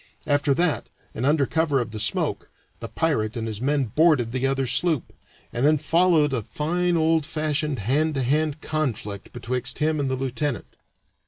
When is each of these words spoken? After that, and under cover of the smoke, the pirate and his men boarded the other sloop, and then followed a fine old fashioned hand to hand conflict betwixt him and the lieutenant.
After 0.25 0.55
that, 0.55 0.89
and 1.13 1.27
under 1.27 1.45
cover 1.45 1.79
of 1.79 1.91
the 1.91 1.99
smoke, 1.99 2.49
the 2.79 2.87
pirate 2.87 3.37
and 3.37 3.45
his 3.45 3.61
men 3.61 3.83
boarded 3.95 4.31
the 4.31 4.47
other 4.47 4.65
sloop, 4.65 5.13
and 5.53 5.63
then 5.63 5.77
followed 5.77 6.33
a 6.33 6.41
fine 6.41 6.97
old 6.97 7.23
fashioned 7.23 7.77
hand 7.77 8.15
to 8.15 8.23
hand 8.23 8.61
conflict 8.61 9.31
betwixt 9.31 9.77
him 9.77 9.99
and 9.99 10.09
the 10.09 10.15
lieutenant. 10.15 10.75